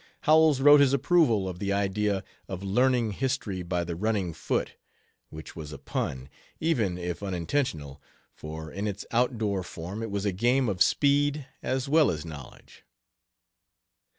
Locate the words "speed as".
10.81-11.87